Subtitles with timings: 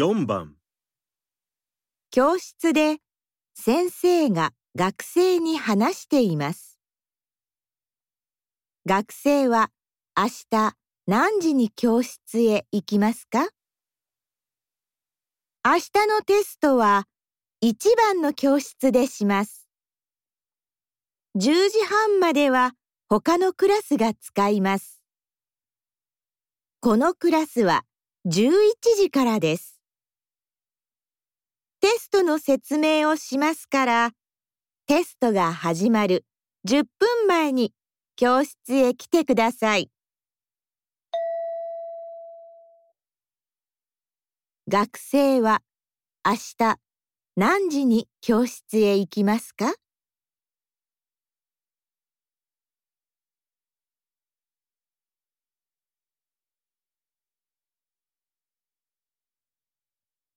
[0.00, 0.54] 4番
[2.12, 2.98] 教室で
[3.56, 6.78] 先生が学生に話しています。
[8.86, 9.72] 学生は
[10.16, 10.76] 明日
[11.08, 13.48] 何時に教室へ行きますか？
[15.64, 17.08] 明日のテストは
[17.64, 19.68] 1番の教室でします。
[21.34, 22.74] 10時半までは
[23.08, 25.02] 他のクラスが使います。
[26.78, 27.82] このクラスは
[28.26, 28.52] 11
[28.96, 29.77] 時からです。
[31.88, 34.10] テストの説明をしますから、
[34.86, 36.26] テストが始まる
[36.68, 37.72] 10分前に
[38.14, 39.90] 教室へ来てください。
[44.68, 45.62] 学生は
[46.26, 46.76] 明日
[47.36, 49.72] 何時に教室へ行きますか？